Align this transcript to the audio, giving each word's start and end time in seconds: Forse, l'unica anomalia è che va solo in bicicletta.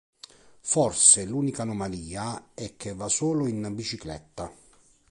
Forse, 0.61 1.25
l'unica 1.25 1.61
anomalia 1.61 2.53
è 2.55 2.73
che 2.75 2.95
va 2.95 3.07
solo 3.07 3.45
in 3.45 3.71
bicicletta. 3.75 4.51